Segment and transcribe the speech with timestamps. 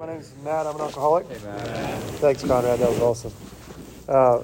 [0.00, 0.66] My name is Matt.
[0.66, 1.28] I'm an alcoholic.
[1.28, 2.02] Hey, Matt.
[2.22, 2.78] Thanks, Conrad.
[2.78, 3.32] That was awesome.
[4.08, 4.40] Uh,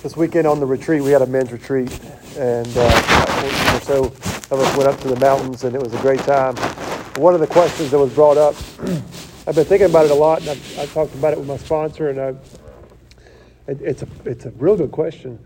[0.00, 1.90] this weekend on the retreat, we had a men's retreat,
[2.36, 5.98] and uh, or so of us went up to the mountains, and it was a
[5.98, 6.54] great time.
[7.20, 8.54] One of the questions that was brought up,
[9.48, 11.56] I've been thinking about it a lot, and I've, I've talked about it with my
[11.56, 12.28] sponsor, and I,
[13.66, 15.44] it, it's a it's a real good question.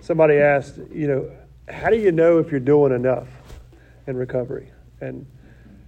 [0.00, 1.30] Somebody asked, you know,
[1.68, 3.28] how do you know if you're doing enough
[4.08, 4.72] in recovery?
[5.00, 5.24] And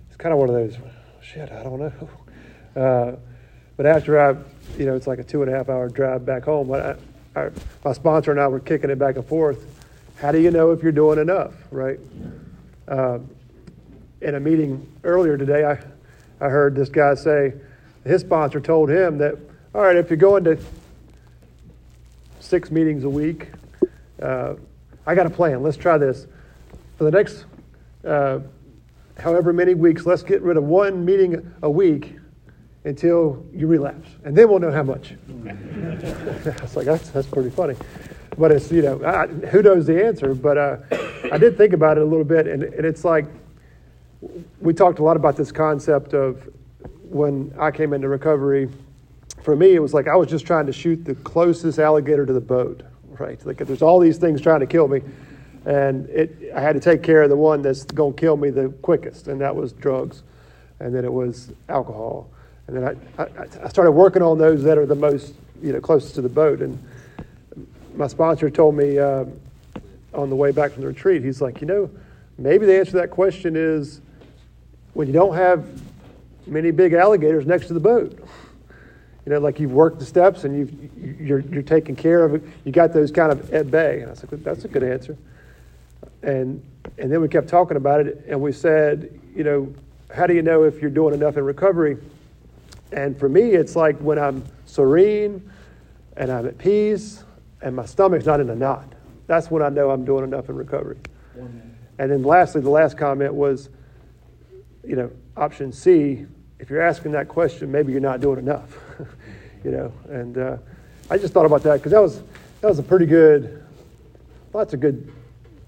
[0.06, 0.76] it's kind of one of those,
[1.20, 1.92] shit, I don't know.
[2.76, 3.12] Uh,
[3.76, 4.36] but after I,
[4.78, 6.72] you know, it's like a two and a half hour drive back home.
[6.72, 6.96] I,
[7.36, 7.50] I,
[7.84, 9.66] my sponsor and I were kicking it back and forth.
[10.16, 11.98] How do you know if you're doing enough, right?
[12.86, 13.18] Uh,
[14.20, 15.72] in a meeting earlier today, I,
[16.44, 17.54] I heard this guy say
[18.04, 19.36] his sponsor told him that,
[19.74, 20.58] all right, if you're going to
[22.40, 23.50] six meetings a week,
[24.22, 24.54] uh,
[25.06, 25.62] I got a plan.
[25.62, 26.26] Let's try this.
[26.96, 27.44] For the next
[28.04, 28.40] uh,
[29.18, 32.16] however many weeks, let's get rid of one meeting a week
[32.84, 35.14] until you relapse, and then we'll know how much.
[35.46, 37.76] I was like, that's, that's pretty funny.
[38.36, 40.34] But it's, you know, I, who knows the answer?
[40.34, 40.76] But uh,
[41.32, 43.26] I did think about it a little bit, and, and it's like
[44.60, 46.48] we talked a lot about this concept of
[47.02, 48.68] when I came into recovery.
[49.42, 52.32] For me, it was like I was just trying to shoot the closest alligator to
[52.32, 52.82] the boat,
[53.18, 53.44] right?
[53.46, 55.00] Like there's all these things trying to kill me,
[55.64, 58.50] and it, I had to take care of the one that's going to kill me
[58.50, 60.22] the quickest, and that was drugs,
[60.80, 62.30] and then it was alcohol
[62.66, 63.26] and then I, I,
[63.64, 66.60] I, started working on those that are the most, you know, closest to the boat.
[66.60, 66.82] And
[67.94, 69.24] my sponsor told me uh,
[70.14, 71.90] on the way back from the retreat, he's like, you know,
[72.38, 74.00] maybe the answer to that question is
[74.94, 75.66] when you don't have
[76.46, 78.18] many big alligators next to the boat.
[79.26, 82.42] You know, like you've worked the steps and you've, you're, you're taking care of it.
[82.64, 84.00] You got those kind of at bay.
[84.00, 85.16] And I was like, that's a good answer.
[86.22, 86.62] And,
[86.98, 89.74] and then we kept talking about it, and we said, you know,
[90.14, 91.98] how do you know if you're doing enough in recovery?
[92.92, 95.50] And for me, it's like when I'm serene
[96.16, 97.24] and I'm at peace
[97.62, 98.92] and my stomach's not in a knot.
[99.26, 100.98] That's when I know I'm doing enough in recovery.
[101.98, 103.68] And then lastly, the last comment was,
[104.86, 106.26] you know, option C,
[106.58, 108.76] if you're asking that question, maybe you're not doing enough.
[109.64, 110.56] you know, and uh,
[111.10, 112.22] I just thought about that because that was,
[112.60, 113.64] that was a pretty good,
[114.52, 115.12] lots of good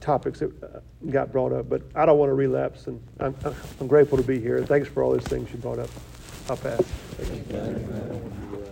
[0.00, 3.34] topics that uh, got brought up, but I don't want to relapse, and I'm,
[3.81, 4.65] I'm grateful to be here.
[4.65, 5.91] Thanks for all those things you brought up.
[6.47, 8.66] Tá Up ass.